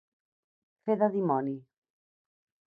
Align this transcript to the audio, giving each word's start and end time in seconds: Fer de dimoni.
Fer 0.87 0.95
de 1.03 1.11
dimoni. 1.17 1.55